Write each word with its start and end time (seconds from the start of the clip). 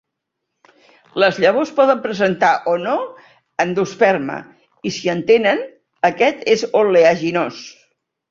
Les 1.23 1.35
llavors 1.41 1.73
poden 1.79 1.99
presentar 2.05 2.49
o 2.71 2.73
no 2.85 2.95
endosperma, 3.65 4.39
i 4.91 4.95
si 4.97 5.13
en 5.15 5.21
tenen, 5.33 5.63
aquest 6.11 6.43
és 6.57 6.65
oleaginós. 6.81 7.61